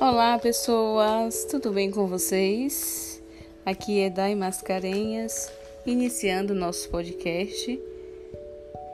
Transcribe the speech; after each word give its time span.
Olá, 0.00 0.38
pessoas, 0.38 1.44
tudo 1.50 1.72
bem 1.72 1.90
com 1.90 2.06
vocês? 2.06 3.20
Aqui 3.66 4.00
é 4.00 4.08
Dai 4.08 4.32
Mascarenhas, 4.36 5.50
iniciando 5.84 6.54
nosso 6.54 6.88
podcast 6.88 7.82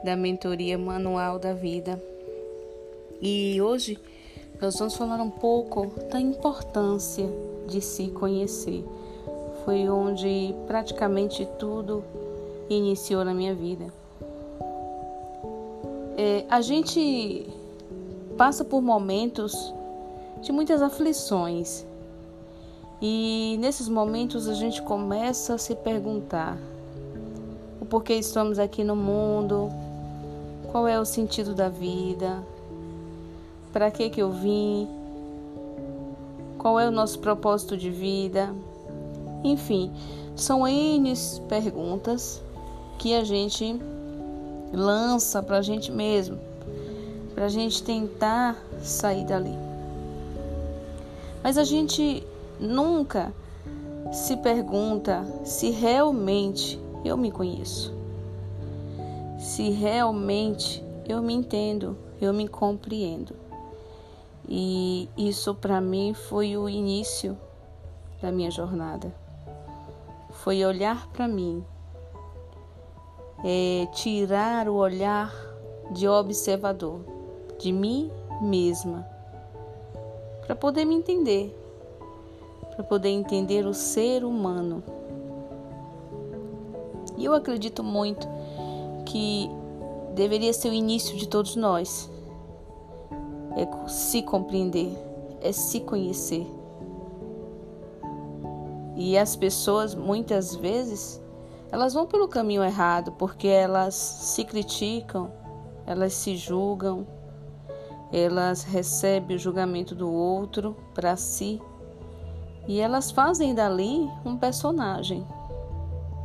da 0.03 0.15
mentoria 0.15 0.79
Manual 0.79 1.37
da 1.37 1.53
Vida. 1.53 2.01
E 3.21 3.61
hoje 3.61 3.99
nós 4.59 4.75
vamos 4.79 4.95
falar 4.95 5.21
um 5.21 5.29
pouco 5.29 5.91
da 6.09 6.19
importância 6.19 7.29
de 7.67 7.81
se 7.81 8.07
conhecer. 8.07 8.83
Foi 9.63 9.87
onde 9.87 10.55
praticamente 10.65 11.47
tudo 11.59 12.03
iniciou 12.67 13.23
na 13.23 13.33
minha 13.33 13.53
vida. 13.53 13.93
É, 16.17 16.45
a 16.49 16.61
gente 16.61 17.45
passa 18.35 18.65
por 18.65 18.81
momentos 18.81 19.71
de 20.45 20.51
muitas 20.51 20.81
aflições. 20.81 21.83
E 23.01 23.57
nesses 23.59 23.89
momentos 23.89 24.47
a 24.47 24.53
gente 24.53 24.81
começa 24.81 25.55
a 25.55 25.57
se 25.57 25.75
perguntar 25.75 26.57
o 27.81 27.85
porquê 27.85 28.13
estamos 28.13 28.59
aqui 28.59 28.83
no 28.83 28.95
mundo, 28.95 29.69
qual 30.71 30.87
é 30.87 30.99
o 30.99 31.05
sentido 31.05 31.55
da 31.55 31.67
vida, 31.67 32.43
para 33.73 33.89
que 33.89 34.09
que 34.09 34.21
eu 34.21 34.31
vim, 34.31 34.87
qual 36.59 36.79
é 36.79 36.87
o 36.87 36.91
nosso 36.91 37.19
propósito 37.19 37.75
de 37.75 37.89
vida. 37.89 38.53
Enfim, 39.43 39.91
são 40.35 40.67
N 40.67 41.11
perguntas 41.49 42.41
que 42.99 43.15
a 43.15 43.23
gente 43.23 43.79
lança 44.71 45.41
para 45.41 45.57
a 45.57 45.61
gente 45.61 45.91
mesmo, 45.91 46.37
para 47.33 47.45
a 47.45 47.49
gente 47.49 47.83
tentar 47.83 48.55
sair 48.81 49.25
dali. 49.25 49.64
Mas 51.45 51.59
a 51.59 51.63
gente 51.63 52.25
nunca 52.59 53.31
se 54.11 54.35
pergunta 54.35 55.23
se 55.43 55.69
realmente 55.69 56.79
eu 57.03 57.15
me 57.15 57.31
conheço, 57.31 57.93
se 59.37 59.69
realmente 59.69 60.83
eu 61.07 61.21
me 61.21 61.35
entendo, 61.35 61.95
eu 62.19 62.33
me 62.33 62.47
compreendo. 62.47 63.35
E 64.49 65.07
isso 65.15 65.53
para 65.53 65.79
mim 65.79 66.15
foi 66.15 66.57
o 66.57 66.67
início 66.67 67.37
da 68.19 68.31
minha 68.31 68.49
jornada. 68.49 69.13
Foi 70.31 70.65
olhar 70.65 71.07
para 71.09 71.27
mim, 71.27 71.63
é, 73.43 73.85
tirar 73.93 74.67
o 74.67 74.73
olhar 74.73 75.31
de 75.91 76.07
observador 76.07 77.01
de 77.59 77.71
mim 77.71 78.09
mesma 78.41 79.13
para 80.45 80.55
poder 80.55 80.85
me 80.85 80.95
entender, 80.95 81.55
para 82.75 82.83
poder 82.83 83.09
entender 83.09 83.65
o 83.65 83.73
ser 83.73 84.23
humano. 84.23 84.83
E 87.17 87.25
eu 87.25 87.33
acredito 87.33 87.83
muito 87.83 88.27
que 89.05 89.49
deveria 90.13 90.53
ser 90.53 90.69
o 90.69 90.73
início 90.73 91.17
de 91.17 91.27
todos 91.27 91.55
nós. 91.55 92.09
É 93.57 93.87
se 93.87 94.21
compreender, 94.21 94.91
é 95.41 95.51
se 95.51 95.79
conhecer. 95.79 96.45
E 98.95 99.17
as 99.17 99.35
pessoas 99.35 99.93
muitas 99.95 100.55
vezes 100.55 101.21
elas 101.71 101.93
vão 101.93 102.05
pelo 102.05 102.27
caminho 102.27 102.63
errado 102.63 103.11
porque 103.13 103.47
elas 103.47 103.95
se 103.95 104.45
criticam, 104.45 105.31
elas 105.85 106.13
se 106.13 106.35
julgam, 106.37 107.05
elas 108.17 108.63
recebem 108.63 109.35
o 109.35 109.39
julgamento 109.39 109.93
do 109.93 110.09
outro 110.09 110.73
para 110.93 111.17
si 111.17 111.61
e 112.65 112.79
elas 112.79 113.11
fazem 113.11 113.53
dali 113.53 114.09
um 114.23 114.37
personagem, 114.37 115.27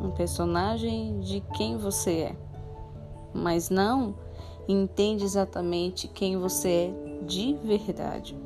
um 0.00 0.12
personagem 0.12 1.18
de 1.18 1.40
quem 1.52 1.76
você 1.76 2.12
é, 2.12 2.36
mas 3.34 3.70
não 3.70 4.14
entende 4.68 5.24
exatamente 5.24 6.06
quem 6.06 6.38
você 6.38 6.68
é 6.94 7.24
de 7.24 7.54
verdade. 7.54 8.38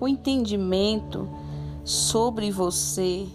O 0.00 0.08
entendimento 0.08 1.28
sobre 1.84 2.50
você 2.50 3.28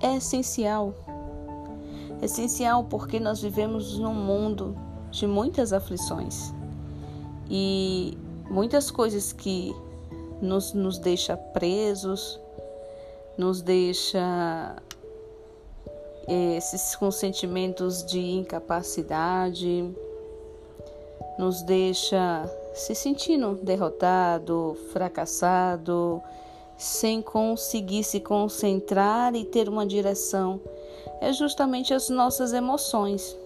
é 0.00 0.16
essencial. 0.16 0.92
Essencial 2.20 2.82
porque 2.82 3.20
nós 3.20 3.40
vivemos 3.40 4.00
num 4.00 4.14
mundo 4.14 4.76
de 5.12 5.26
muitas 5.26 5.72
aflições 5.72 6.52
e 7.50 8.16
muitas 8.50 8.90
coisas 8.90 9.32
que 9.32 9.74
nos, 10.40 10.72
nos 10.72 10.98
deixa 10.98 11.36
presos, 11.36 12.40
nos 13.36 13.60
deixa 13.62 14.76
eh, 16.26 16.56
esses 16.56 16.96
com 16.96 17.10
sentimentos 17.10 18.04
de 18.04 18.20
incapacidade, 18.20 19.94
nos 21.38 21.62
deixa 21.62 22.48
se 22.74 22.94
sentindo 22.94 23.54
derrotado, 23.62 24.76
fracassado, 24.92 26.22
sem 26.76 27.22
conseguir 27.22 28.04
se 28.04 28.20
concentrar 28.20 29.34
e 29.34 29.44
ter 29.44 29.68
uma 29.68 29.86
direção. 29.86 30.60
É 31.20 31.32
justamente 31.32 31.94
as 31.94 32.10
nossas 32.10 32.52
emoções. 32.52 33.36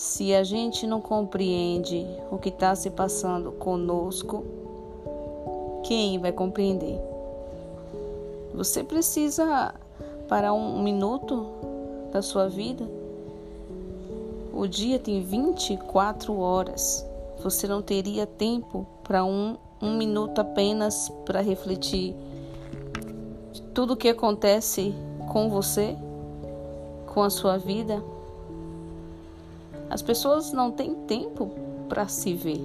Se 0.00 0.34
a 0.34 0.42
gente 0.42 0.86
não 0.86 0.98
compreende 0.98 2.06
o 2.30 2.38
que 2.38 2.48
está 2.48 2.74
se 2.74 2.88
passando 2.88 3.52
conosco, 3.52 4.42
quem 5.84 6.18
vai 6.18 6.32
compreender? 6.32 6.98
Você 8.54 8.82
precisa 8.82 9.74
parar 10.26 10.54
um 10.54 10.82
minuto 10.82 11.48
da 12.10 12.22
sua 12.22 12.48
vida. 12.48 12.88
O 14.54 14.66
dia 14.66 14.98
tem 14.98 15.22
24 15.22 16.34
horas. 16.34 17.06
Você 17.42 17.68
não 17.68 17.82
teria 17.82 18.26
tempo 18.26 18.86
para 19.04 19.22
um, 19.22 19.58
um 19.82 19.98
minuto 19.98 20.38
apenas 20.38 21.10
para 21.26 21.42
refletir 21.42 22.16
tudo 23.74 23.92
o 23.92 23.96
que 23.98 24.08
acontece 24.08 24.94
com 25.30 25.50
você, 25.50 25.94
com 27.04 27.22
a 27.22 27.28
sua 27.28 27.58
vida. 27.58 28.02
As 29.90 30.00
pessoas 30.00 30.52
não 30.52 30.70
têm 30.70 30.94
tempo 31.06 31.50
para 31.88 32.06
se 32.06 32.32
ver. 32.32 32.60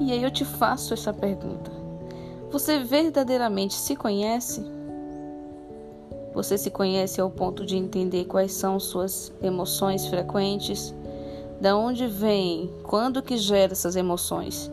E 0.00 0.10
aí 0.10 0.22
eu 0.22 0.30
te 0.30 0.44
faço 0.44 0.94
essa 0.94 1.12
pergunta: 1.12 1.70
Você 2.50 2.78
verdadeiramente 2.78 3.74
se 3.74 3.94
conhece? 3.94 4.64
Você 6.32 6.56
se 6.56 6.70
conhece 6.70 7.20
ao 7.20 7.30
ponto 7.30 7.66
de 7.66 7.76
entender 7.76 8.24
quais 8.24 8.52
são 8.52 8.80
suas 8.80 9.30
emoções 9.42 10.06
frequentes? 10.06 10.94
Da 11.60 11.76
onde 11.76 12.06
vem? 12.06 12.70
Quando 12.84 13.22
que 13.22 13.36
gera 13.36 13.72
essas 13.72 13.94
emoções? 13.94 14.70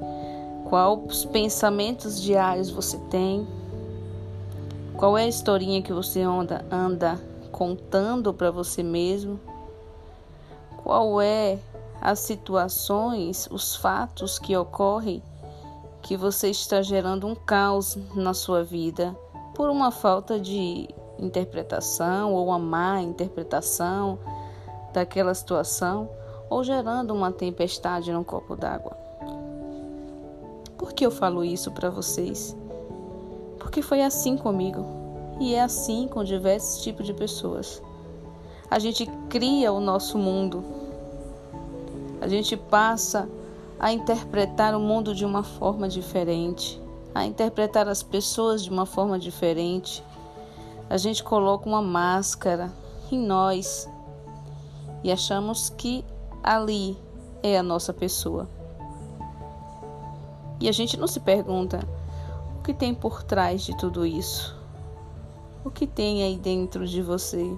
Quais 0.69 1.25
pensamentos 1.25 2.22
diários 2.22 2.69
você 2.69 2.97
tem? 3.09 3.46
Qual 4.96 5.17
é 5.17 5.23
a 5.23 5.28
historinha 5.28 5.81
que 5.81 5.91
você 5.91 6.22
anda, 6.22 6.63
anda 6.72 7.19
contando 7.51 8.34
para 8.34 8.51
você 8.51 8.81
mesmo? 8.81 9.40
Qual 10.87 11.19
é 11.19 11.59
as 11.99 12.19
situações, 12.19 13.45
os 13.51 13.75
fatos 13.75 14.39
que 14.39 14.55
ocorrem 14.55 15.21
que 16.01 16.15
você 16.15 16.49
está 16.49 16.81
gerando 16.81 17.27
um 17.27 17.35
caos 17.35 17.97
na 18.15 18.33
sua 18.33 18.63
vida 18.63 19.13
por 19.53 19.69
uma 19.69 19.91
falta 19.91 20.39
de 20.39 20.87
interpretação 21.19 22.33
ou 22.33 22.47
uma 22.47 22.57
má 22.57 23.01
interpretação 23.01 24.17
daquela 24.93 25.34
situação 25.34 26.09
ou 26.49 26.63
gerando 26.63 27.13
uma 27.13 27.33
tempestade 27.33 28.09
num 28.13 28.23
copo 28.23 28.55
d'água. 28.55 28.95
Por 30.78 30.93
que 30.93 31.05
eu 31.05 31.11
falo 31.11 31.43
isso 31.43 31.69
para 31.69 31.90
vocês? 31.90 32.55
Porque 33.59 33.81
foi 33.81 34.01
assim 34.01 34.37
comigo 34.37 34.85
e 35.37 35.53
é 35.53 35.63
assim 35.63 36.07
com 36.07 36.23
diversos 36.23 36.81
tipos 36.81 37.05
de 37.05 37.13
pessoas. 37.13 37.83
A 38.69 38.79
gente 38.79 39.05
cria 39.29 39.72
o 39.72 39.79
nosso 39.79 40.17
mundo. 40.17 40.64
A 42.19 42.28
gente 42.28 42.58
passa 42.58 43.29
a 43.79 43.93
interpretar 43.93 44.75
o 44.75 44.79
mundo 44.79 45.16
de 45.16 45.23
uma 45.23 45.41
forma 45.41 45.87
diferente, 45.87 46.81
a 47.16 47.25
interpretar 47.25 47.87
as 47.87 48.03
pessoas 48.03 48.64
de 48.64 48.69
uma 48.69 48.85
forma 48.85 49.17
diferente. 49.17 50.03
A 50.90 50.97
gente 50.97 51.23
coloca 51.23 51.67
uma 51.67 51.81
máscara 51.81 52.72
em 53.09 53.19
nós 53.19 53.90
e 55.03 55.11
achamos 55.11 55.69
que 55.69 56.03
ali 56.43 56.97
é 57.41 57.58
a 57.58 57.64
nossa 57.64 57.93
pessoa. 57.93 58.49
E 60.59 60.67
a 60.67 60.72
gente 60.72 60.97
não 60.97 61.08
se 61.08 61.22
pergunta 61.22 61.87
o 62.59 62.64
que 62.64 62.73
tem 62.73 62.93
por 62.93 63.23
trás 63.23 63.61
de 63.61 63.78
tudo 63.78 64.05
isso. 64.05 64.58
O 65.64 65.69
que 65.69 65.87
tem 65.87 66.23
aí 66.23 66.37
dentro 66.37 66.85
de 66.85 67.02
você? 67.02 67.58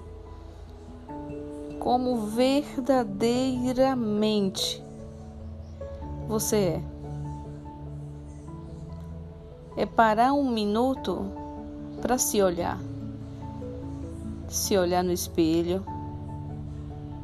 Como 1.80 2.26
verdadeiramente 2.26 4.80
você 6.28 6.56
é. 6.56 6.80
É 9.76 9.86
parar 9.86 10.32
um 10.34 10.50
minuto 10.50 11.24
para 12.02 12.18
se 12.18 12.42
olhar. 12.42 12.78
Se 14.46 14.76
olhar 14.76 15.02
no 15.02 15.10
espelho 15.10 15.82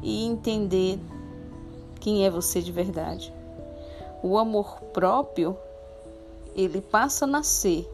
e 0.01 0.25
entender 0.25 0.99
quem 1.99 2.25
é 2.25 2.29
você 2.29 2.61
de 2.61 2.71
verdade. 2.71 3.31
O 4.23 4.39
amor 4.39 4.79
próprio, 4.91 5.55
ele 6.55 6.81
passa 6.81 7.25
a 7.25 7.27
nascer 7.27 7.87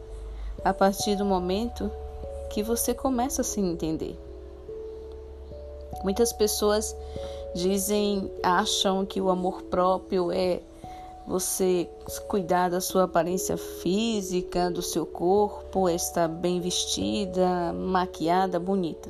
a 0.64 0.72
partir 0.72 1.16
do 1.16 1.26
momento 1.26 1.90
que 2.50 2.62
você 2.62 2.94
começa 2.94 3.42
a 3.42 3.44
se 3.44 3.60
entender. 3.60 4.23
Muitas 6.04 6.34
pessoas 6.34 6.94
dizem, 7.54 8.30
acham 8.42 9.06
que 9.06 9.22
o 9.22 9.30
amor 9.30 9.62
próprio 9.62 10.30
é 10.30 10.60
você 11.26 11.88
cuidar 12.28 12.68
da 12.68 12.78
sua 12.78 13.04
aparência 13.04 13.56
física, 13.56 14.70
do 14.70 14.82
seu 14.82 15.06
corpo, 15.06 15.88
estar 15.88 16.28
bem 16.28 16.60
vestida, 16.60 17.72
maquiada, 17.72 18.60
bonita. 18.60 19.08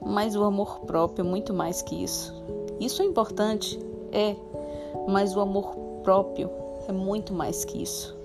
Mas 0.00 0.36
o 0.36 0.44
amor 0.44 0.80
próprio 0.86 1.24
é 1.24 1.28
muito 1.28 1.52
mais 1.52 1.82
que 1.82 2.04
isso. 2.04 2.32
Isso 2.78 3.02
é 3.02 3.04
importante, 3.04 3.76
é, 4.12 4.36
mas 5.08 5.34
o 5.34 5.40
amor 5.40 5.74
próprio 6.04 6.48
é 6.86 6.92
muito 6.92 7.34
mais 7.34 7.64
que 7.64 7.82
isso. 7.82 8.16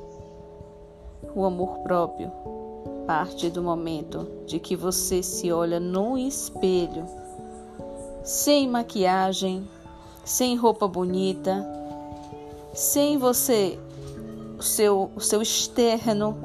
O 1.35 1.43
amor 1.43 1.79
próprio 1.79 2.31
parte 3.09 3.49
do 3.49 3.63
momento 3.63 4.27
de 4.45 4.59
que 4.59 4.75
você 4.75 5.23
se 5.23 5.51
olha 5.51 5.79
no 5.79 6.15
espelho, 6.15 7.07
sem 8.23 8.69
maquiagem, 8.69 9.67
sem 10.23 10.55
roupa 10.55 10.87
bonita, 10.87 11.65
sem 12.71 13.17
você 13.17 13.79
o 14.59 14.61
seu 14.61 15.09
o 15.15 15.19
seu 15.19 15.41
externo 15.41 16.37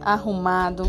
arrumado, 0.00 0.84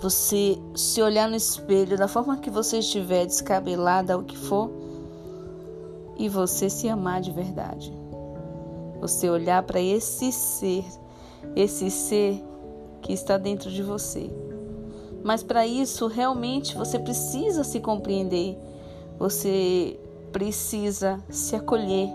você 0.00 0.58
se 0.74 1.00
olhar 1.00 1.28
no 1.28 1.36
espelho 1.36 1.96
da 1.96 2.08
forma 2.08 2.38
que 2.38 2.50
você 2.50 2.80
estiver 2.80 3.24
descabelada 3.24 4.18
o 4.18 4.24
que 4.24 4.36
for 4.36 4.68
e 6.18 6.28
você 6.28 6.68
se 6.68 6.88
amar 6.88 7.20
de 7.20 7.30
verdade. 7.30 7.96
Você 9.00 9.30
olhar 9.30 9.62
para 9.62 9.80
esse 9.80 10.32
ser, 10.32 10.84
esse 11.54 11.88
ser 11.88 12.49
que 13.02 13.12
está 13.12 13.36
dentro 13.36 13.70
de 13.70 13.82
você. 13.82 14.30
Mas 15.22 15.42
para 15.42 15.66
isso, 15.66 16.06
realmente 16.06 16.76
você 16.76 16.98
precisa 16.98 17.62
se 17.62 17.80
compreender. 17.80 18.56
Você 19.18 19.98
precisa 20.32 21.22
se 21.28 21.54
acolher. 21.54 22.08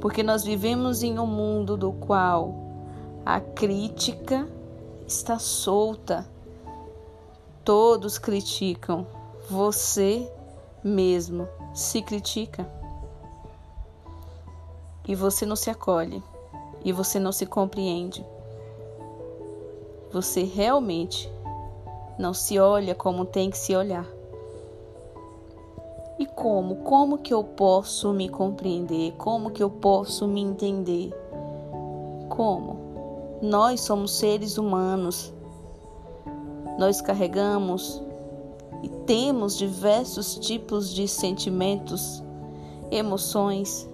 Porque 0.00 0.22
nós 0.22 0.42
vivemos 0.42 1.02
em 1.02 1.18
um 1.18 1.26
mundo 1.26 1.76
do 1.76 1.92
qual 1.92 2.54
a 3.24 3.38
crítica 3.38 4.48
está 5.06 5.38
solta. 5.38 6.26
Todos 7.64 8.18
criticam. 8.18 9.06
Você 9.50 10.28
mesmo 10.82 11.46
se 11.74 12.00
critica. 12.00 12.66
E 15.06 15.14
você 15.14 15.44
não 15.44 15.56
se 15.56 15.68
acolhe. 15.68 16.22
E 16.84 16.92
você 16.92 17.20
não 17.20 17.30
se 17.30 17.44
compreende. 17.44 18.24
Você 20.12 20.42
realmente 20.42 21.32
não 22.18 22.34
se 22.34 22.58
olha 22.58 22.94
como 22.94 23.24
tem 23.24 23.50
que 23.50 23.56
se 23.56 23.74
olhar. 23.74 24.06
E 26.18 26.26
como? 26.26 26.76
Como 26.76 27.18
que 27.18 27.32
eu 27.32 27.42
posso 27.42 28.12
me 28.12 28.28
compreender? 28.28 29.12
Como 29.16 29.50
que 29.50 29.62
eu 29.62 29.70
posso 29.70 30.28
me 30.28 30.40
entender? 30.40 31.10
Como? 32.28 32.76
Nós 33.40 33.80
somos 33.80 34.12
seres 34.12 34.58
humanos. 34.58 35.32
Nós 36.78 37.00
carregamos 37.00 38.02
e 38.82 38.88
temos 39.06 39.56
diversos 39.56 40.34
tipos 40.36 40.92
de 40.94 41.08
sentimentos, 41.08 42.22
emoções. 42.90 43.88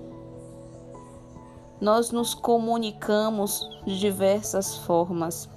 Nós 1.81 2.11
nos 2.11 2.35
comunicamos 2.35 3.69
de 3.87 3.99
diversas 3.99 4.77
formas. 4.79 5.49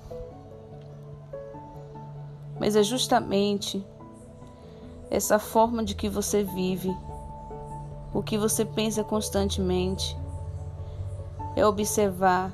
Mas 2.61 2.75
é 2.75 2.83
justamente 2.83 3.83
essa 5.09 5.39
forma 5.39 5.83
de 5.83 5.95
que 5.95 6.07
você 6.07 6.43
vive, 6.43 6.95
o 8.13 8.21
que 8.21 8.37
você 8.37 8.63
pensa 8.63 9.03
constantemente, 9.03 10.15
é 11.55 11.65
observar 11.65 12.53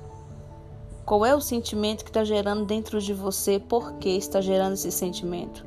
qual 1.06 1.26
é 1.26 1.36
o 1.36 1.42
sentimento 1.42 2.06
que 2.06 2.10
está 2.10 2.24
gerando 2.24 2.64
dentro 2.64 3.02
de 3.02 3.14
você, 3.14 3.60
por 3.60 3.96
que 3.96 4.08
está 4.08 4.40
gerando 4.40 4.76
esse 4.76 4.94
sentimento. 4.94 5.66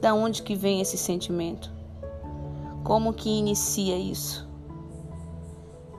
Da 0.00 0.14
onde 0.14 0.44
que 0.44 0.54
vem 0.54 0.80
esse 0.80 0.96
sentimento? 0.96 1.68
Como 2.84 3.12
que 3.12 3.28
inicia 3.28 3.98
isso? 3.98 4.48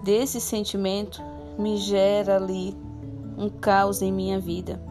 Desse 0.01 0.39
sentimento 0.39 1.21
me 1.57 1.75
gera 1.75 2.37
ali 2.37 2.73
um 3.37 3.49
caos 3.49 4.01
em 4.01 4.13
minha 4.13 4.39
vida 4.39 4.81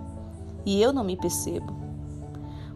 e 0.66 0.82
eu 0.82 0.92
não 0.92 1.02
me 1.02 1.16
percebo. 1.16 1.77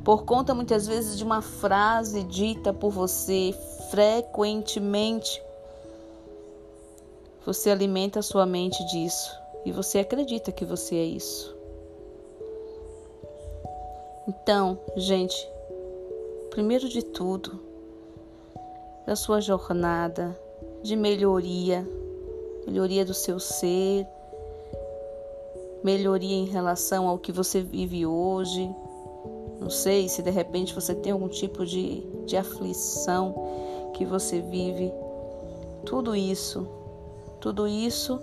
Por 0.04 0.24
conta 0.24 0.54
muitas 0.54 0.86
vezes 0.86 1.16
de 1.16 1.22
uma 1.22 1.40
frase 1.40 2.24
dita 2.24 2.72
por 2.72 2.90
você 2.90 3.54
frequentemente, 3.90 5.42
você 7.46 7.70
alimenta 7.70 8.18
a 8.18 8.22
sua 8.22 8.44
mente 8.44 8.84
disso 8.86 9.30
e 9.64 9.70
você 9.70 10.00
acredita 10.00 10.50
que 10.50 10.64
você 10.64 10.96
é 10.96 11.04
isso. 11.04 11.54
Então, 14.26 14.78
gente, 14.96 15.48
primeiro 16.50 16.88
de 16.88 17.02
tudo, 17.02 17.60
da 19.06 19.16
sua 19.16 19.40
jornada 19.40 20.38
de 20.82 20.96
melhoria, 20.96 21.86
melhoria 22.66 23.04
do 23.04 23.14
seu 23.14 23.38
ser, 23.40 24.06
melhoria 25.82 26.36
em 26.36 26.46
relação 26.46 27.08
ao 27.08 27.18
que 27.18 27.32
você 27.32 27.60
vive 27.60 28.06
hoje. 28.06 28.72
Não 29.62 29.70
sei 29.70 30.08
se 30.08 30.22
de 30.22 30.30
repente 30.30 30.74
você 30.74 30.92
tem 30.92 31.12
algum 31.12 31.28
tipo 31.28 31.64
de, 31.64 32.00
de 32.26 32.36
aflição 32.36 33.32
que 33.94 34.04
você 34.04 34.40
vive. 34.40 34.92
Tudo 35.86 36.16
isso, 36.16 36.66
tudo 37.40 37.68
isso 37.68 38.20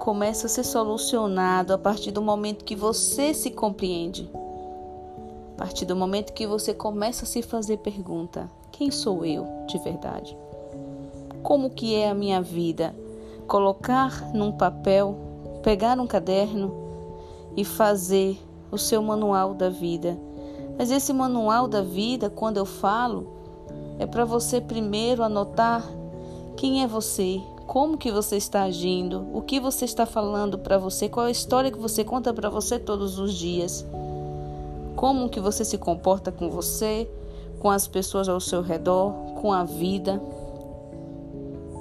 começa 0.00 0.46
a 0.46 0.50
ser 0.50 0.64
solucionado 0.64 1.72
a 1.72 1.78
partir 1.78 2.10
do 2.10 2.20
momento 2.20 2.64
que 2.64 2.74
você 2.74 3.32
se 3.32 3.52
compreende. 3.52 4.28
A 5.54 5.58
partir 5.58 5.84
do 5.84 5.94
momento 5.94 6.32
que 6.32 6.44
você 6.44 6.74
começa 6.74 7.24
a 7.24 7.28
se 7.28 7.40
fazer 7.40 7.76
pergunta: 7.76 8.50
quem 8.72 8.90
sou 8.90 9.24
eu 9.24 9.46
de 9.68 9.78
verdade? 9.78 10.36
Como 11.44 11.70
que 11.70 11.94
é 11.94 12.10
a 12.10 12.14
minha 12.14 12.42
vida? 12.42 12.92
Colocar 13.46 14.32
num 14.34 14.50
papel, 14.50 15.16
pegar 15.62 16.00
um 16.00 16.06
caderno 16.06 16.74
e 17.56 17.64
fazer 17.64 18.36
o 18.72 18.76
seu 18.76 19.00
manual 19.00 19.54
da 19.54 19.68
vida. 19.68 20.18
Mas 20.78 20.90
esse 20.90 21.12
manual 21.12 21.68
da 21.68 21.82
vida, 21.82 22.28
quando 22.28 22.56
eu 22.56 22.66
falo, 22.66 23.28
é 23.98 24.06
para 24.06 24.24
você 24.24 24.60
primeiro 24.60 25.22
anotar 25.22 25.84
quem 26.56 26.82
é 26.82 26.86
você, 26.86 27.40
como 27.66 27.96
que 27.96 28.10
você 28.10 28.36
está 28.36 28.62
agindo, 28.62 29.26
o 29.32 29.40
que 29.40 29.58
você 29.60 29.84
está 29.84 30.04
falando 30.04 30.58
para 30.58 30.78
você, 30.78 31.08
qual 31.08 31.26
é 31.26 31.28
a 31.28 31.32
história 31.32 31.70
que 31.70 31.78
você 31.78 32.04
conta 32.04 32.32
para 32.32 32.50
você 32.50 32.78
todos 32.78 33.18
os 33.18 33.34
dias 33.34 33.84
como 35.04 35.28
que 35.28 35.40
você 35.40 35.64
se 35.64 35.76
comporta 35.76 36.30
com 36.30 36.48
você, 36.48 37.08
com 37.58 37.70
as 37.70 37.86
pessoas 37.86 38.28
ao 38.28 38.40
seu 38.40 38.62
redor, 38.62 39.12
com 39.40 39.52
a 39.52 39.64
vida. 39.64 40.20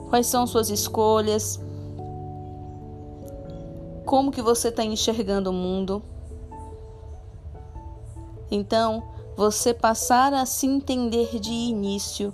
Quais 0.10 0.28
são 0.28 0.46
suas 0.46 0.70
escolhas? 0.70 1.60
Como 4.06 4.32
que 4.32 4.42
você 4.42 4.68
está 4.68 4.84
enxergando 4.84 5.50
o 5.50 5.54
mundo? 5.54 6.02
Então, 8.52 9.04
você 9.36 9.74
passar 9.74 10.34
a 10.34 10.46
se 10.46 10.68
entender 10.68 11.40
de 11.40 11.52
início, 11.52 12.34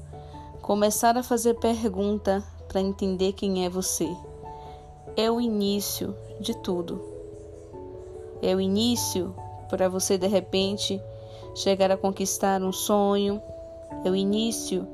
começar 0.61 1.17
a 1.17 1.23
fazer 1.23 1.55
pergunta 1.55 2.43
para 2.67 2.81
entender 2.81 3.33
quem 3.33 3.65
é 3.65 3.69
você. 3.69 4.09
É 5.15 5.31
o 5.31 5.39
início 5.39 6.15
de 6.39 6.55
tudo. 6.55 7.01
É 8.41 8.55
o 8.55 8.61
início 8.61 9.33
para 9.69 9.89
você 9.89 10.17
de 10.17 10.27
repente 10.27 11.01
chegar 11.55 11.91
a 11.91 11.97
conquistar 11.97 12.61
um 12.61 12.71
sonho. 12.71 13.41
É 14.03 14.09
o 14.09 14.15
início 14.15 14.87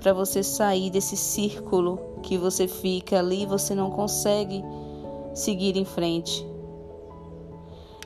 para 0.00 0.12
você 0.12 0.42
sair 0.42 0.90
desse 0.90 1.16
círculo 1.16 1.98
que 2.22 2.36
você 2.36 2.68
fica 2.68 3.18
ali 3.18 3.42
e 3.42 3.46
você 3.46 3.74
não 3.74 3.90
consegue 3.90 4.62
seguir 5.34 5.76
em 5.76 5.84
frente. 5.84 6.46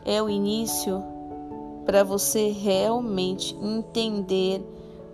É 0.04 0.22
o 0.22 0.28
início 0.28 1.02
para 1.90 2.04
você 2.04 2.52
realmente 2.52 3.52
entender 3.60 4.64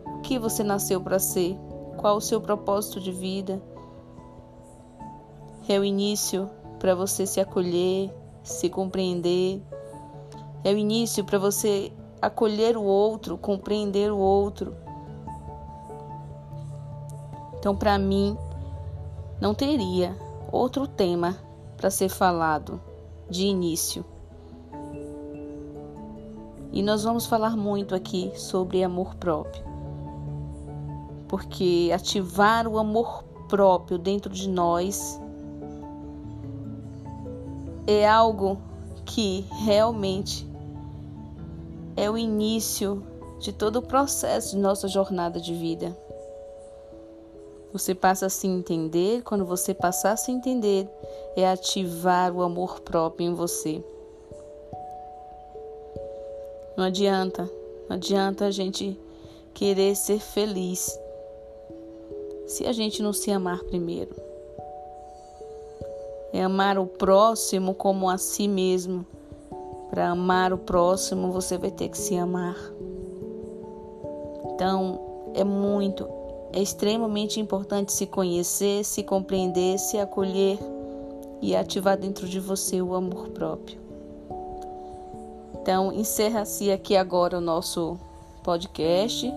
o 0.04 0.20
que 0.20 0.38
você 0.38 0.62
nasceu 0.62 1.00
para 1.00 1.18
ser, 1.18 1.56
qual 1.96 2.18
o 2.18 2.20
seu 2.20 2.38
propósito 2.38 3.00
de 3.00 3.10
vida, 3.10 3.62
É 5.66 5.80
o 5.80 5.84
início 5.84 6.50
para 6.78 6.94
você 6.94 7.26
se 7.26 7.40
acolher, 7.40 8.14
se 8.42 8.68
compreender. 8.68 9.62
É 10.62 10.70
o 10.70 10.76
início 10.76 11.24
para 11.24 11.38
você 11.38 11.90
acolher 12.20 12.76
o 12.76 12.84
outro, 12.84 13.38
compreender 13.38 14.12
o 14.12 14.18
outro. 14.18 14.76
Então, 17.58 17.74
para 17.74 17.98
mim, 17.98 18.36
não 19.40 19.54
teria 19.54 20.14
outro 20.52 20.86
tema 20.86 21.38
para 21.74 21.88
ser 21.88 22.10
falado 22.10 22.78
de 23.30 23.46
início. 23.46 24.04
E 26.76 26.82
nós 26.82 27.04
vamos 27.04 27.24
falar 27.24 27.56
muito 27.56 27.94
aqui 27.94 28.30
sobre 28.36 28.84
amor 28.84 29.14
próprio. 29.14 29.64
Porque 31.26 31.90
ativar 31.90 32.68
o 32.68 32.76
amor 32.76 33.24
próprio 33.48 33.96
dentro 33.96 34.30
de 34.30 34.46
nós 34.46 35.18
é 37.86 38.06
algo 38.06 38.58
que 39.06 39.46
realmente 39.64 40.46
é 41.96 42.10
o 42.10 42.18
início 42.18 43.02
de 43.38 43.54
todo 43.54 43.76
o 43.76 43.82
processo 43.82 44.54
de 44.54 44.60
nossa 44.60 44.86
jornada 44.86 45.40
de 45.40 45.54
vida. 45.54 45.96
Você 47.72 47.94
passa 47.94 48.26
a 48.26 48.30
se 48.30 48.46
entender, 48.46 49.22
quando 49.22 49.46
você 49.46 49.72
passar 49.72 50.12
a 50.12 50.16
se 50.18 50.30
entender, 50.30 50.86
é 51.34 51.48
ativar 51.48 52.34
o 52.34 52.42
amor 52.42 52.80
próprio 52.80 53.26
em 53.26 53.32
você. 53.32 53.82
Não 56.76 56.84
adianta, 56.84 57.50
não 57.88 57.96
adianta 57.96 58.44
a 58.44 58.50
gente 58.50 58.98
querer 59.54 59.96
ser 59.96 60.18
feliz 60.18 61.00
se 62.46 62.66
a 62.66 62.72
gente 62.72 63.02
não 63.02 63.12
se 63.12 63.30
amar 63.30 63.64
primeiro. 63.64 64.14
É 66.32 66.42
amar 66.42 66.78
o 66.78 66.86
próximo 66.86 67.74
como 67.74 68.10
a 68.10 68.18
si 68.18 68.46
mesmo. 68.46 69.06
Para 69.88 70.10
amar 70.10 70.52
o 70.52 70.58
próximo, 70.58 71.32
você 71.32 71.56
vai 71.56 71.70
ter 71.70 71.88
que 71.88 71.96
se 71.96 72.16
amar. 72.16 72.56
Então, 74.52 75.00
é 75.34 75.44
muito, 75.44 76.06
é 76.52 76.60
extremamente 76.60 77.40
importante 77.40 77.92
se 77.92 78.06
conhecer, 78.06 78.84
se 78.84 79.02
compreender, 79.02 79.78
se 79.78 79.98
acolher 79.98 80.58
e 81.40 81.56
ativar 81.56 81.96
dentro 81.96 82.28
de 82.28 82.40
você 82.40 82.82
o 82.82 82.94
amor 82.94 83.28
próprio. 83.28 83.85
Então, 85.66 85.92
encerra-se 85.92 86.70
aqui 86.70 86.96
agora 86.96 87.38
o 87.38 87.40
nosso 87.40 87.98
podcast, 88.44 89.28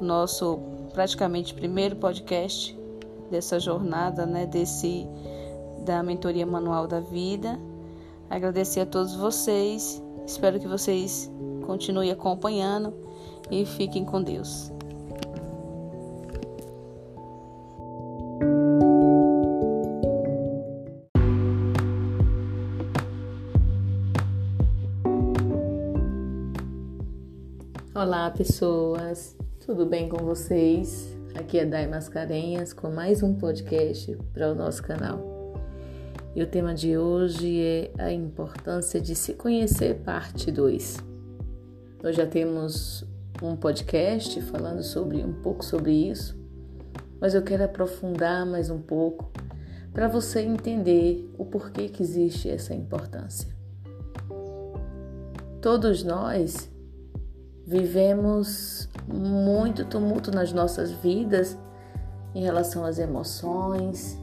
nosso 0.00 0.60
praticamente 0.94 1.52
primeiro 1.52 1.96
podcast 1.96 2.78
dessa 3.28 3.58
jornada, 3.58 4.24
né, 4.24 4.46
desse 4.46 5.08
da 5.84 6.04
mentoria 6.04 6.46
manual 6.46 6.86
da 6.86 7.00
vida. 7.00 7.58
Agradecer 8.30 8.82
a 8.82 8.86
todos 8.86 9.16
vocês. 9.16 10.00
Espero 10.24 10.60
que 10.60 10.68
vocês 10.68 11.28
continuem 11.66 12.12
acompanhando 12.12 12.94
e 13.50 13.66
fiquem 13.66 14.04
com 14.04 14.22
Deus. 14.22 14.70
Olá, 27.92 28.30
pessoas. 28.30 29.36
Tudo 29.66 29.84
bem 29.84 30.08
com 30.08 30.18
vocês? 30.18 31.12
Aqui 31.34 31.58
é 31.58 31.66
Dai 31.66 31.88
Mascarenhas 31.88 32.72
com 32.72 32.88
mais 32.88 33.20
um 33.20 33.34
podcast 33.34 34.16
para 34.32 34.52
o 34.52 34.54
nosso 34.54 34.80
canal. 34.80 35.20
E 36.32 36.40
o 36.40 36.46
tema 36.46 36.72
de 36.72 36.96
hoje 36.96 37.60
é 37.60 37.90
a 37.98 38.12
importância 38.12 39.00
de 39.00 39.16
se 39.16 39.34
conhecer, 39.34 39.96
parte 40.04 40.52
2. 40.52 40.98
Nós 42.00 42.14
já 42.14 42.24
temos 42.24 43.04
um 43.42 43.56
podcast 43.56 44.40
falando 44.42 44.84
sobre 44.84 45.24
um 45.24 45.32
pouco 45.42 45.64
sobre 45.64 45.90
isso, 45.90 46.38
mas 47.20 47.34
eu 47.34 47.42
quero 47.42 47.64
aprofundar 47.64 48.46
mais 48.46 48.70
um 48.70 48.80
pouco 48.80 49.32
para 49.92 50.06
você 50.06 50.42
entender 50.42 51.28
o 51.36 51.44
porquê 51.44 51.88
que 51.88 52.04
existe 52.04 52.48
essa 52.48 52.72
importância. 52.72 53.48
Todos 55.60 56.04
nós 56.04 56.69
Vivemos 57.70 58.88
muito 59.06 59.84
tumulto 59.84 60.32
nas 60.32 60.52
nossas 60.52 60.90
vidas 60.90 61.56
em 62.34 62.42
relação 62.42 62.84
às 62.84 62.98
emoções, 62.98 64.18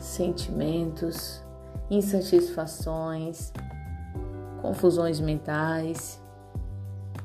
sentimentos, 0.00 1.42
insatisfações, 1.90 3.52
confusões 4.62 5.18
mentais, 5.18 6.22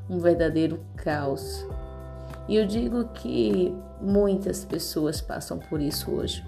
um 0.09 0.17
verdadeiro 0.17 0.83
caos. 0.95 1.63
E 2.47 2.55
eu 2.55 2.65
digo 2.65 3.09
que 3.09 3.71
muitas 4.01 4.65
pessoas 4.65 5.21
passam 5.21 5.59
por 5.59 5.79
isso 5.79 6.09
hoje. 6.09 6.43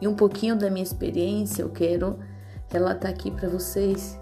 E 0.00 0.08
um 0.08 0.16
pouquinho 0.16 0.58
da 0.58 0.68
minha 0.68 0.82
experiência 0.82 1.62
eu 1.62 1.70
quero 1.70 2.18
relatar 2.66 3.12
aqui 3.12 3.30
para 3.30 3.48
vocês 3.48 4.18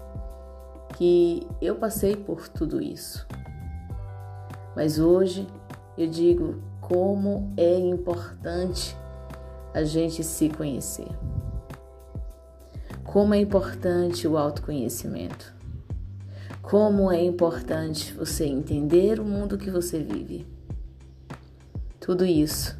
que 0.95 1.45
eu 1.61 1.75
passei 1.75 2.15
por 2.15 2.47
tudo 2.47 2.81
isso. 2.81 3.27
Mas 4.75 4.97
hoje 4.97 5.47
eu 5.97 6.07
digo 6.07 6.61
como 6.79 7.53
é 7.57 7.77
importante 7.77 8.95
a 9.73 9.83
gente 9.83 10.23
se 10.23 10.49
conhecer. 10.49 11.07
Como 13.03 13.33
é 13.33 13.39
importante 13.39 14.27
o 14.27 14.37
autoconhecimento. 14.37 15.53
Como 16.61 17.11
é 17.11 17.21
importante 17.21 18.13
você 18.13 18.45
entender 18.45 19.19
o 19.19 19.25
mundo 19.25 19.57
que 19.57 19.69
você 19.69 19.99
vive. 19.99 20.47
Tudo 21.99 22.25
isso 22.25 22.77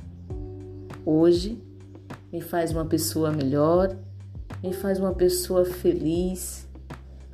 hoje 1.06 1.62
me 2.32 2.42
faz 2.42 2.72
uma 2.72 2.86
pessoa 2.86 3.32
melhor, 3.32 3.96
me 4.64 4.74
faz 4.74 5.00
uma 5.00 5.14
pessoa 5.14 5.66
feliz 5.66 6.66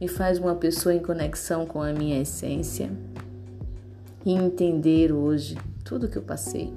me 0.01 0.07
faz 0.07 0.39
uma 0.39 0.55
pessoa 0.55 0.95
em 0.95 0.99
conexão 0.99 1.67
com 1.67 1.79
a 1.79 1.93
minha 1.93 2.19
essência 2.19 2.89
e 4.25 4.33
entender 4.33 5.11
hoje 5.11 5.55
tudo 5.85 6.09
que 6.09 6.17
eu 6.17 6.23
passei. 6.23 6.73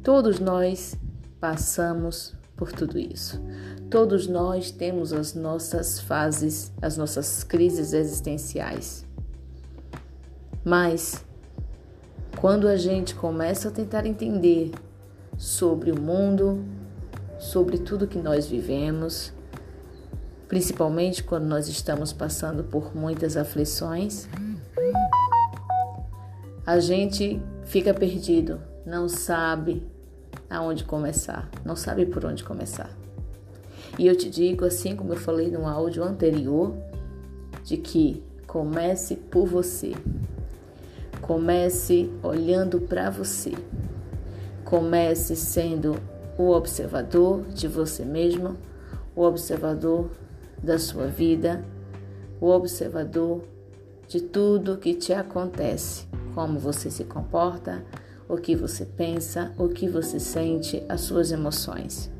Todos 0.00 0.38
nós 0.38 0.94
passamos 1.40 2.36
por 2.56 2.70
tudo 2.70 2.96
isso. 2.96 3.42
Todos 3.90 4.28
nós 4.28 4.70
temos 4.70 5.12
as 5.12 5.34
nossas 5.34 5.98
fases, 5.98 6.70
as 6.80 6.96
nossas 6.96 7.42
crises 7.42 7.92
existenciais. 7.92 9.04
Mas 10.64 11.24
quando 12.40 12.68
a 12.68 12.76
gente 12.76 13.16
começa 13.16 13.70
a 13.70 13.72
tentar 13.72 14.06
entender 14.06 14.70
sobre 15.36 15.90
o 15.90 16.00
mundo, 16.00 16.64
sobre 17.40 17.76
tudo 17.76 18.06
que 18.06 18.18
nós 18.18 18.46
vivemos, 18.46 19.32
principalmente 20.48 21.22
quando 21.22 21.44
nós 21.44 21.68
estamos 21.68 22.12
passando 22.12 22.64
por 22.64 22.96
muitas 22.96 23.36
aflições, 23.36 24.26
a 26.66 26.80
gente 26.80 27.40
fica 27.64 27.92
perdido, 27.92 28.60
não 28.84 29.08
sabe 29.08 29.86
aonde 30.48 30.84
começar, 30.84 31.48
não 31.64 31.76
sabe 31.76 32.06
por 32.06 32.24
onde 32.24 32.42
começar. 32.42 32.90
E 33.98 34.06
eu 34.06 34.16
te 34.16 34.30
digo, 34.30 34.64
assim 34.64 34.96
como 34.96 35.12
eu 35.12 35.16
falei 35.16 35.50
no 35.50 35.66
áudio 35.66 36.02
anterior, 36.02 36.74
de 37.64 37.76
que 37.76 38.22
comece 38.46 39.16
por 39.16 39.46
você. 39.46 39.92
Comece 41.20 42.10
olhando 42.22 42.80
para 42.80 43.10
você. 43.10 43.52
Comece 44.64 45.36
sendo 45.36 45.96
o 46.38 46.50
observador 46.50 47.44
de 47.48 47.66
você 47.66 48.04
mesmo, 48.04 48.56
o 49.16 49.22
observador 49.22 50.10
da 50.62 50.78
sua 50.78 51.06
vida, 51.06 51.64
o 52.40 52.48
observador 52.48 53.42
de 54.06 54.20
tudo 54.20 54.78
que 54.78 54.94
te 54.94 55.12
acontece, 55.12 56.06
como 56.34 56.58
você 56.58 56.90
se 56.90 57.04
comporta, 57.04 57.84
o 58.28 58.36
que 58.36 58.54
você 58.54 58.84
pensa, 58.84 59.52
o 59.58 59.68
que 59.68 59.88
você 59.88 60.20
sente, 60.20 60.82
as 60.88 61.02
suas 61.02 61.32
emoções. 61.32 62.10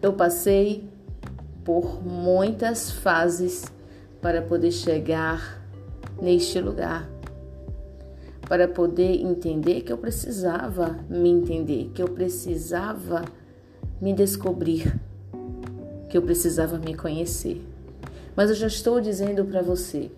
Eu 0.00 0.12
passei 0.12 0.88
por 1.64 2.04
muitas 2.04 2.90
fases 2.90 3.64
para 4.20 4.42
poder 4.42 4.70
chegar 4.70 5.62
neste 6.20 6.60
lugar, 6.60 7.08
para 8.48 8.66
poder 8.66 9.20
entender 9.20 9.82
que 9.82 9.92
eu 9.92 9.98
precisava 9.98 10.98
me 11.08 11.28
entender, 11.28 11.90
que 11.94 12.02
eu 12.02 12.08
precisava 12.08 13.24
me 14.00 14.12
descobrir 14.12 14.98
que 16.08 16.16
eu 16.16 16.22
precisava 16.22 16.78
me 16.78 16.94
conhecer. 16.94 17.64
Mas 18.34 18.50
eu 18.50 18.56
já 18.56 18.66
estou 18.66 19.00
dizendo 19.00 19.44
para 19.44 19.62
você: 19.62 20.10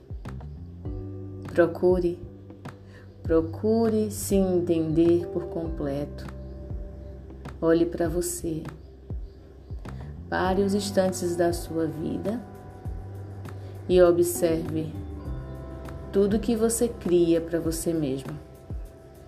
procure, 1.52 2.18
procure 3.22 4.10
se 4.10 4.34
entender 4.34 5.26
por 5.28 5.44
completo. 5.44 6.26
olhe 7.60 7.84
para 7.84 8.08
você. 8.08 8.62
Pare 10.28 10.62
os 10.62 10.74
instantes 10.74 11.34
da 11.34 11.52
sua 11.52 11.86
vida 11.86 12.40
e 13.88 14.00
observe 14.00 14.92
tudo 16.12 16.38
que 16.38 16.54
você 16.54 16.88
cria 16.88 17.40
para 17.40 17.58
você 17.58 17.92
mesmo. 17.92 18.30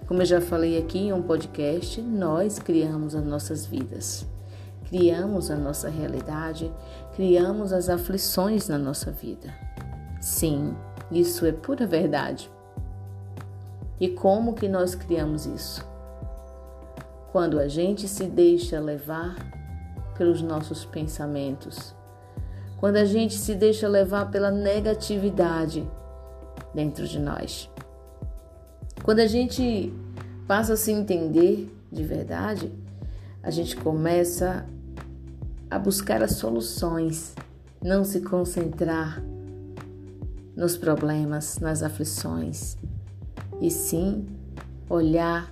Como 0.07 0.23
eu 0.23 0.27
já 0.27 0.41
falei 0.41 0.79
aqui 0.79 0.99
em 0.99 1.13
um 1.13 1.23
podcast, 1.23 2.01
nós 2.01 2.59
criamos 2.59 3.15
as 3.15 3.25
nossas 3.25 3.65
vidas, 3.67 4.27
criamos 4.93 5.51
a 5.51 5.57
nossa 5.57 5.89
realidade, 5.89 6.71
criamos 7.17 7.73
as 7.73 7.89
aflições 7.89 8.69
na 8.69 8.77
nossa 8.77 9.11
vida. 9.11 9.49
Sim, 10.21 10.77
isso 11.11 11.47
é 11.47 11.53
pura 11.53 11.87
verdade. 11.87 12.53
E 13.99 14.11
como 14.11 14.53
que 14.53 14.69
nós 14.69 14.95
criamos 14.95 15.47
isso? 15.47 15.83
Quando 17.33 17.59
a 17.59 17.69
gente 17.69 18.07
se 18.07 18.25
deixa 18.25 18.79
levar 18.79 19.35
pelos 20.15 20.43
nossos 20.43 20.85
pensamentos, 20.85 21.95
quando 22.77 22.97
a 22.97 23.07
gente 23.07 23.33
se 23.33 23.55
deixa 23.55 23.89
levar 23.89 24.31
pela 24.31 24.51
negatividade 24.51 25.89
dentro 26.75 27.09
de 27.09 27.19
nós. 27.19 27.71
Quando 29.03 29.21
a 29.21 29.27
gente 29.27 29.91
passa 30.47 30.75
a 30.75 30.77
se 30.77 30.93
entender 30.93 31.75
de 31.91 32.05
verdade, 32.05 32.71
a 33.43 33.51
gente 33.51 33.75
começa 33.75 34.67
a 35.73 35.79
buscar 35.79 36.23
as 36.23 36.33
soluções, 36.33 37.35
não 37.83 38.05
se 38.05 38.21
concentrar 38.21 39.25
nos 40.55 40.77
problemas, 40.77 41.59
nas 41.61 41.83
aflições, 41.83 42.77
e 43.59 43.71
sim 43.71 44.27
olhar, 44.87 45.51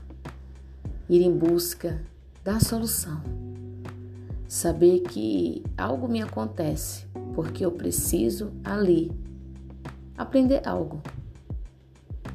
ir 1.09 1.23
em 1.23 1.33
busca 1.33 2.03
da 2.45 2.61
solução. 2.61 3.23
Saber 4.47 5.01
que 5.01 5.65
algo 5.79 6.07
me 6.07 6.21
acontece 6.21 7.07
porque 7.35 7.65
eu 7.65 7.73
preciso 7.73 8.53
ali 8.63 9.11
aprender 10.19 10.61
algo. 10.69 11.01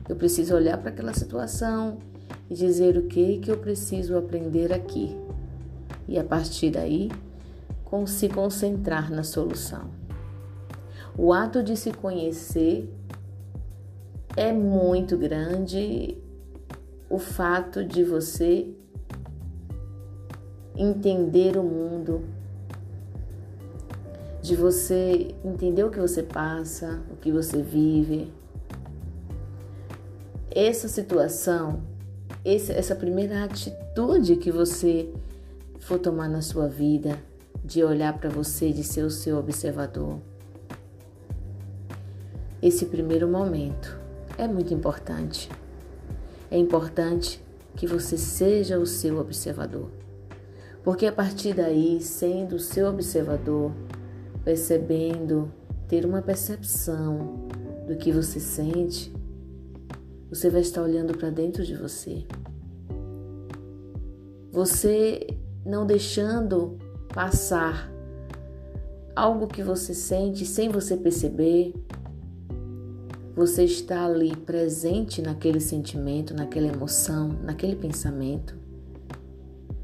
Eu 0.09 0.15
preciso 0.15 0.55
olhar 0.55 0.79
para 0.79 0.89
aquela 0.89 1.13
situação 1.13 1.99
e 2.49 2.55
dizer 2.55 2.97
o 2.97 3.03
que 3.03 3.37
que 3.37 3.51
eu 3.51 3.59
preciso 3.59 4.17
aprender 4.17 4.73
aqui. 4.73 5.15
E 6.07 6.17
a 6.17 6.23
partir 6.23 6.71
daí, 6.71 7.11
com 7.95 8.05
se 8.05 8.27
concentrar 8.27 9.09
na 9.09 9.23
solução. 9.23 9.89
O 11.17 11.31
ato 11.31 11.63
de 11.63 11.77
se 11.77 11.93
conhecer 11.93 12.93
é 14.35 14.51
muito 14.51 15.17
grande 15.17 16.17
o 17.09 17.17
fato 17.17 17.85
de 17.85 18.03
você 18.03 18.67
entender 20.75 21.55
o 21.55 21.63
mundo, 21.63 22.25
de 24.41 24.57
você 24.57 25.33
entender 25.41 25.85
o 25.85 25.89
que 25.89 25.99
você 26.01 26.21
passa, 26.21 27.01
o 27.09 27.15
que 27.15 27.31
você 27.31 27.61
vive. 27.61 28.29
Essa 30.51 30.89
situação, 30.89 31.81
essa 32.43 32.93
primeira 32.93 33.45
atitude 33.45 34.35
que 34.35 34.51
você 34.51 35.09
for 35.79 35.97
tomar 35.97 36.27
na 36.27 36.41
sua 36.41 36.67
vida, 36.67 37.17
de 37.63 37.83
olhar 37.83 38.17
para 38.17 38.29
você, 38.29 38.71
de 38.71 38.83
ser 38.83 39.03
o 39.03 39.09
seu 39.09 39.37
observador. 39.37 40.19
Esse 42.61 42.85
primeiro 42.85 43.27
momento 43.27 43.97
é 44.37 44.47
muito 44.47 44.73
importante. 44.73 45.49
É 46.49 46.57
importante 46.57 47.43
que 47.75 47.85
você 47.85 48.17
seja 48.17 48.79
o 48.79 48.85
seu 48.85 49.19
observador. 49.19 49.89
Porque 50.83 51.05
a 51.05 51.11
partir 51.11 51.53
daí, 51.53 51.99
sendo 52.01 52.55
o 52.55 52.59
seu 52.59 52.87
observador, 52.87 53.71
percebendo, 54.43 55.51
ter 55.87 56.05
uma 56.05 56.21
percepção 56.21 57.47
do 57.87 57.95
que 57.97 58.11
você 58.11 58.39
sente, 58.39 59.13
você 60.29 60.49
vai 60.49 60.61
estar 60.61 60.81
olhando 60.81 61.17
para 61.17 61.29
dentro 61.29 61.63
de 61.63 61.75
você. 61.75 62.25
Você 64.51 65.27
não 65.65 65.85
deixando 65.85 66.77
passar 67.15 67.89
algo 69.15 69.47
que 69.47 69.63
você 69.63 69.93
sente 69.93 70.45
sem 70.45 70.67
você 70.67 70.97
perceber, 70.97 71.73
você 73.33 73.63
está 73.63 74.05
ali 74.05 74.35
presente 74.35 75.21
naquele 75.21 75.61
sentimento, 75.61 76.33
naquela 76.33 76.67
emoção, 76.67 77.29
naquele 77.41 77.77
pensamento, 77.77 78.57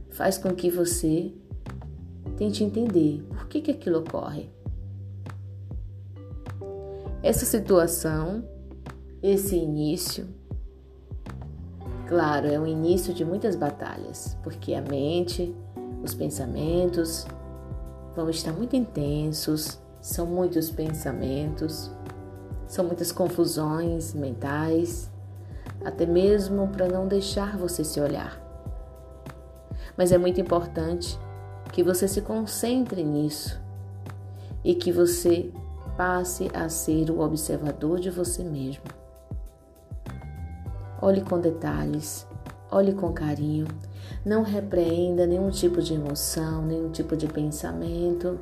faz 0.10 0.38
com 0.38 0.54
que 0.54 0.70
você 0.70 1.34
tente 2.36 2.65
entender 2.65 3.24
por 3.30 3.48
que, 3.48 3.62
que 3.62 3.72
aquilo 3.72 4.00
ocorre. 4.00 4.50
Essa 7.24 7.46
situação, 7.46 8.44
esse 9.24 9.56
início, 9.56 10.28
claro, 12.10 12.48
é 12.48 12.60
o 12.60 12.67
início 12.67 13.13
de 13.13 13.24
muitas 13.24 13.56
batalhas, 13.56 14.38
porque 14.44 14.74
a 14.74 14.82
mente, 14.82 15.56
os 16.04 16.14
pensamentos 16.14 17.26
vão 18.16 18.30
estar 18.30 18.52
muito 18.52 18.76
intensos, 18.76 19.80
são 20.02 20.26
muitos 20.26 20.70
pensamentos 20.70 21.92
são 22.72 22.86
muitas 22.86 23.12
confusões 23.12 24.14
mentais, 24.14 25.12
até 25.84 26.06
mesmo 26.06 26.70
para 26.70 26.88
não 26.88 27.06
deixar 27.06 27.58
você 27.58 27.84
se 27.84 28.00
olhar. 28.00 28.40
Mas 29.98 30.14
é 30.14 30.18
muito 30.18 30.40
importante 30.40 31.20
que 31.74 31.84
você 31.84 32.08
se 32.08 32.22
concentre 32.22 33.04
nisso 33.04 33.62
e 34.64 34.74
que 34.74 34.90
você 34.90 35.52
passe 35.98 36.50
a 36.54 36.70
ser 36.70 37.12
o 37.12 37.20
observador 37.20 38.00
de 38.00 38.10
você 38.10 38.42
mesmo. 38.42 38.86
Olhe 41.02 41.20
com 41.20 41.42
detalhes, 41.42 42.26
olhe 42.71 42.93
com 42.93 43.12
carinho, 43.12 43.67
não 44.25 44.43
repreenda 44.43 45.27
nenhum 45.27 45.49
tipo 45.49 45.81
de 45.81 45.93
emoção, 45.93 46.65
nenhum 46.65 46.89
tipo 46.89 47.17
de 47.17 47.27
pensamento. 47.27 48.39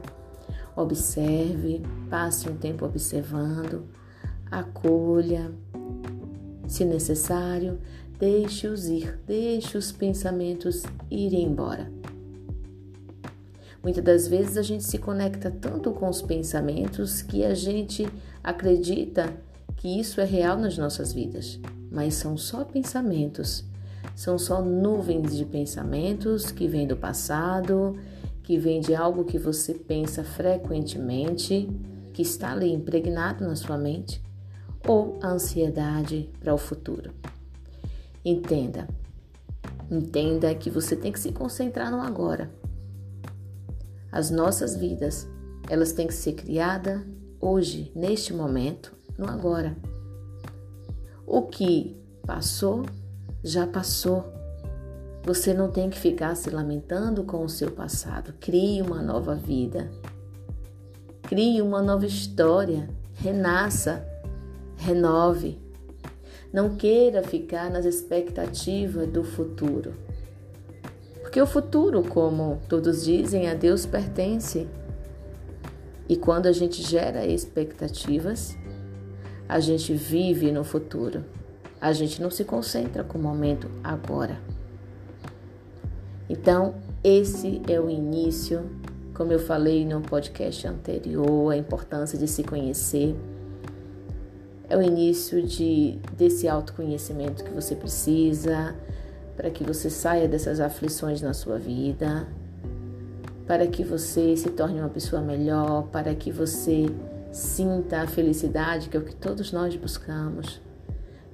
Observe, 0.76 1.82
passe 2.10 2.48
um 2.48 2.56
tempo 2.56 2.86
observando, 2.86 3.86
acolha. 4.50 5.52
Se 6.68 6.86
necessário, 6.86 7.80
deixe-os 8.20 8.88
ir, 8.88 9.20
deixe 9.26 9.78
os 9.78 9.92
pensamentos 9.92 10.84
irem 11.10 11.46
embora. 11.46 11.92
Muitas 13.82 14.04
das 14.04 14.28
vezes 14.28 14.58
a 14.58 14.62
gente 14.62 14.84
se 14.84 14.98
conecta 14.98 15.50
tanto 15.50 15.92
com 15.92 16.10
os 16.10 16.22
pensamentos 16.22 17.22
que 17.22 17.46
a 17.46 17.54
gente 17.54 18.08
acredita 18.44 19.34
que 19.78 20.00
isso 20.00 20.20
é 20.20 20.26
real 20.26 20.58
nas 20.58 20.78
nossas 20.78 21.14
vidas, 21.14 21.60
mas 21.90 22.16
são 22.16 22.36
só 22.36 22.66
pensamentos, 22.66 23.64
são 24.20 24.38
só 24.38 24.62
nuvens 24.62 25.38
de 25.38 25.46
pensamentos 25.46 26.52
que 26.52 26.68
vêm 26.68 26.86
do 26.86 26.98
passado, 26.98 27.98
que 28.44 28.58
vêm 28.58 28.82
de 28.82 28.94
algo 28.94 29.24
que 29.24 29.40
você 29.40 29.74
pensa 29.74 30.26
frequentemente, 30.26 31.70
que 32.12 32.22
está 32.22 32.52
ali 32.52 32.70
impregnado 32.70 33.48
na 33.48 33.56
sua 33.56 33.78
mente 33.78 34.22
ou 34.86 35.18
a 35.24 35.30
ansiedade 35.30 36.30
para 36.38 36.54
o 36.54 36.58
futuro. 36.58 37.14
Entenda, 38.26 38.90
entenda 39.90 40.54
que 40.54 40.70
você 40.70 40.98
tem 40.98 41.14
que 41.14 41.20
se 41.20 41.32
concentrar 41.32 41.90
no 41.90 42.02
agora. 42.02 42.52
As 44.12 44.30
nossas 44.30 44.76
vidas, 44.76 45.30
elas 45.70 45.94
têm 45.94 46.08
que 46.08 46.14
ser 46.14 46.34
criadas 46.34 47.02
hoje, 47.40 47.90
neste 47.96 48.34
momento, 48.34 48.94
no 49.18 49.30
agora. 49.30 49.78
O 51.26 51.44
que 51.44 51.96
passou, 52.28 52.86
já 53.44 53.66
passou. 53.66 54.26
Você 55.24 55.54
não 55.54 55.70
tem 55.70 55.90
que 55.90 56.00
ficar 56.00 56.36
se 56.36 56.50
lamentando 56.50 57.24
com 57.24 57.44
o 57.44 57.50
seu 57.50 57.72
passado. 57.72 58.34
Crie 58.40 58.82
uma 58.82 59.02
nova 59.02 59.36
vida. 59.36 59.90
Crie 61.24 61.62
uma 61.62 61.82
nova 61.82 62.06
história. 62.06 62.90
Renasça 63.16 64.06
renove. 64.78 65.60
Não 66.52 66.76
queira 66.76 67.22
ficar 67.22 67.70
nas 67.70 67.86
expectativas 67.86 69.08
do 69.08 69.24
futuro. 69.24 69.94
Porque 71.22 71.40
o 71.40 71.46
futuro, 71.46 72.02
como 72.02 72.60
todos 72.68 73.04
dizem, 73.06 73.50
a 73.50 73.54
Deus 73.54 73.86
pertence. 73.86 74.68
E 76.08 76.16
quando 76.16 76.48
a 76.48 76.52
gente 76.52 76.82
gera 76.82 77.24
expectativas, 77.26 78.58
a 79.48 79.60
gente 79.60 79.94
vive 79.94 80.52
no 80.52 80.64
futuro. 80.64 81.24
A 81.82 81.94
gente 81.94 82.22
não 82.22 82.30
se 82.30 82.44
concentra 82.44 83.04
com 83.04 83.18
o 83.18 83.22
momento 83.22 83.70
agora. 83.84 84.38
Então, 86.30 86.76
esse 87.04 87.62
é 87.68 87.80
o 87.80 87.90
início, 87.90 88.70
como 89.14 89.32
eu 89.32 89.40
falei 89.40 89.86
no 89.86 90.02
podcast 90.02 90.68
anterior, 90.68 91.52
a 91.52 91.58
importância 91.58 92.18
de 92.18 92.28
se 92.28 92.44
conhecer 92.44 93.16
é 94.70 94.78
o 94.78 94.82
início 94.82 95.42
de, 95.42 95.98
desse 96.16 96.48
autoconhecimento 96.48 97.44
que 97.44 97.50
você 97.50 97.76
precisa 97.76 98.76
para 99.36 99.50
que 99.50 99.64
você 99.64 99.90
saia 99.90 100.28
dessas 100.28 100.60
aflições 100.60 101.22
na 101.22 101.34
sua 101.34 101.58
vida, 101.58 102.28
para 103.48 103.66
que 103.66 103.84
você 103.84 104.36
se 104.36 104.50
torne 104.52 104.80
uma 104.80 104.90
pessoa 104.90 105.22
melhor, 105.22 105.88
para 105.88 106.14
que 106.14 106.32
você 106.32 106.86
sinta 107.32 108.02
a 108.02 108.08
felicidade 108.08 108.90
que 108.90 108.98
é 108.98 109.00
o 109.00 109.04
que 109.04 109.16
todos 109.16 109.52
nós 109.52 109.76
buscamos. 109.76 110.62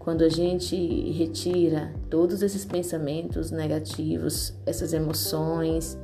Quando 0.05 0.23
a 0.23 0.29
gente 0.29 0.75
retira 1.13 1.91
todos 2.11 2.43
esses 2.43 2.63
pensamentos 2.63 3.49
negativos, 3.49 4.53
essas 4.63 4.93
emoções, 4.93 5.97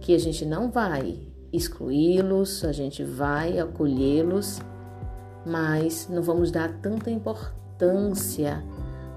que 0.00 0.14
a 0.14 0.18
gente 0.18 0.46
não 0.46 0.70
vai 0.70 1.20
excluí-los, 1.52 2.64
a 2.64 2.72
gente 2.72 3.04
vai 3.04 3.58
acolhê-los, 3.58 4.58
mas 5.44 6.08
não 6.08 6.22
vamos 6.22 6.50
dar 6.50 6.80
tanta 6.80 7.10
importância 7.10 8.64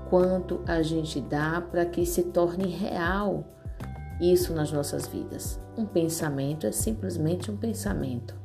quanto 0.10 0.60
a 0.68 0.82
gente 0.82 1.22
dá 1.22 1.62
para 1.62 1.86
que 1.86 2.06
se 2.06 2.24
torne 2.24 2.68
real 2.68 3.46
isso 4.20 4.54
nas 4.54 4.70
nossas 4.70 5.08
vidas. 5.08 5.58
Um 5.78 5.86
pensamento 5.86 6.68
é 6.68 6.74
simplesmente 6.74 7.50
um 7.50 7.56
pensamento. 7.56 8.36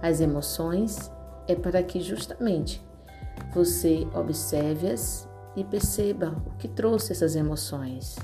As 0.00 0.22
emoções 0.22 1.12
é 1.46 1.54
para 1.54 1.82
que 1.82 2.00
justamente 2.00 2.80
você 3.52 4.06
observe-as 4.14 5.28
e 5.54 5.64
perceba 5.64 6.34
o 6.46 6.56
que 6.56 6.68
trouxe 6.68 7.12
essas 7.12 7.36
emoções. 7.36 8.16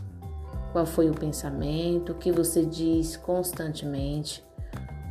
Qual 0.72 0.86
foi 0.86 1.08
o 1.10 1.14
pensamento, 1.14 2.12
o 2.12 2.14
que 2.14 2.30
você 2.30 2.64
diz 2.64 3.16
constantemente, 3.16 4.44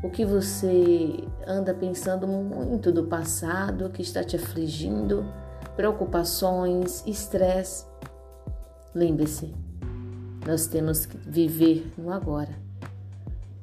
o 0.03 0.09
que 0.09 0.23
você 0.23 1.23
anda 1.45 1.73
pensando 1.73 2.27
muito 2.27 2.91
do 2.91 3.05
passado 3.05 3.89
que 3.89 4.01
está 4.01 4.23
te 4.23 4.35
afligindo, 4.35 5.25
preocupações, 5.75 7.03
estresse. 7.05 7.85
Lembre-se, 8.93 9.53
nós 10.45 10.67
temos 10.67 11.05
que 11.05 11.17
viver 11.17 11.91
no 11.97 12.11
agora. 12.11 12.55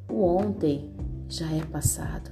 O 0.09 0.25
ontem 0.25 0.93
já 1.29 1.51
é 1.51 1.65
passado. 1.65 2.31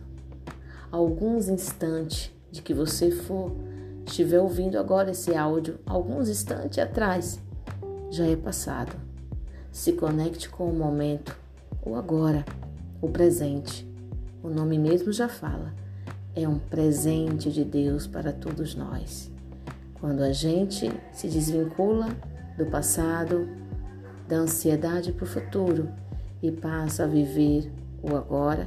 Alguns 0.91 1.49
instantes 1.49 2.31
de 2.51 2.61
que 2.61 2.75
você 2.75 3.11
for 3.11 3.53
estiver 4.07 4.41
ouvindo 4.41 4.79
agora 4.79 5.11
esse 5.11 5.35
áudio 5.35 5.79
alguns 5.87 6.29
instantes 6.29 6.79
atrás, 6.79 7.41
já 8.11 8.27
é 8.27 8.37
passado. 8.37 8.95
Se 9.71 9.93
conecte 9.93 10.49
com 10.49 10.69
o 10.69 10.75
momento, 10.75 11.37
o 11.85 11.95
agora, 11.95 12.45
o 13.01 13.09
presente. 13.09 13.89
O 14.43 14.49
nome 14.49 14.79
mesmo 14.79 15.13
já 15.13 15.29
fala. 15.29 15.73
É 16.35 16.47
um 16.49 16.59
presente 16.59 17.51
de 17.51 17.65
Deus 17.65 18.07
para 18.07 18.33
todos 18.33 18.75
nós. 18.75 19.31
Quando 20.01 20.23
a 20.23 20.33
gente 20.33 20.91
se 21.13 21.29
desvincula 21.29 22.09
do 22.59 22.67
passado, 22.67 23.49
da 24.29 24.37
ansiedade 24.37 25.13
para 25.13 25.25
o 25.25 25.29
futuro 25.29 25.89
e 26.43 26.51
passa 26.51 27.05
a 27.05 27.07
viver 27.07 27.73
o 28.03 28.17
agora, 28.17 28.67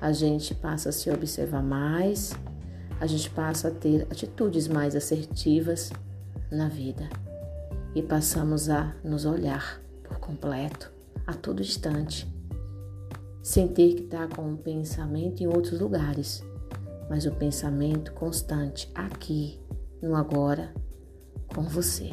a 0.00 0.12
gente 0.12 0.54
passa 0.54 0.88
a 0.88 0.92
se 0.92 1.10
observar 1.10 1.62
mais 1.62 2.34
a 3.00 3.06
gente 3.06 3.28
passa 3.30 3.68
a 3.68 3.70
ter 3.70 4.02
atitudes 4.10 4.68
mais 4.68 4.96
assertivas 4.96 5.92
na 6.50 6.68
vida 6.68 7.08
e 7.94 8.02
passamos 8.02 8.68
a 8.68 8.94
nos 9.02 9.24
olhar 9.24 9.80
por 10.02 10.18
completo, 10.18 10.92
a 11.26 11.34
todo 11.34 11.60
instante, 11.60 12.26
sem 13.42 13.68
ter 13.68 13.94
que 13.94 14.02
estar 14.02 14.28
com 14.28 14.42
um 14.42 14.56
pensamento 14.56 15.42
em 15.42 15.46
outros 15.46 15.80
lugares, 15.80 16.42
mas 17.08 17.26
o 17.26 17.32
pensamento 17.32 18.12
constante 18.12 18.90
aqui, 18.94 19.60
no 20.02 20.14
agora, 20.14 20.72
com 21.54 21.62
você. 21.62 22.12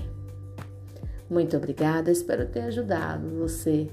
Muito 1.30 1.58
obrigada, 1.58 2.12
espero 2.12 2.48
ter 2.48 2.62
ajudado 2.62 3.30
você. 3.30 3.90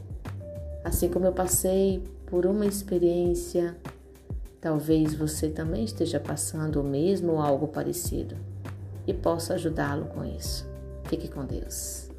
Assim 0.84 1.08
como 1.08 1.26
eu 1.26 1.32
passei 1.32 2.02
por 2.26 2.46
uma 2.46 2.66
experiência 2.66 3.76
Talvez 4.60 5.14
você 5.14 5.48
também 5.48 5.84
esteja 5.84 6.20
passando 6.20 6.80
o 6.80 6.84
mesmo 6.84 7.32
ou 7.32 7.40
algo 7.40 7.68
parecido 7.68 8.36
e 9.06 9.14
possa 9.14 9.54
ajudá-lo 9.54 10.06
com 10.06 10.22
isso. 10.24 10.68
Fique 11.04 11.28
com 11.28 11.46
Deus. 11.46 12.09